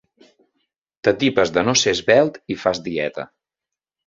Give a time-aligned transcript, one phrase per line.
[1.07, 3.29] T'atipes de no ser esvelt i fas dieta.